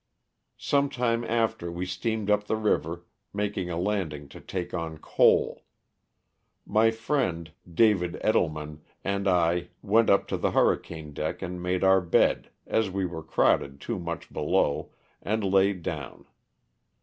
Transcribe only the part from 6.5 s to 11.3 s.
My friend, David Ettleman, and 1 went up to the hurricane